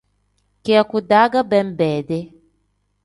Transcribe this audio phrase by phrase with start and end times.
[0.63, 2.19] Kiyaku-daa ge benbeedi.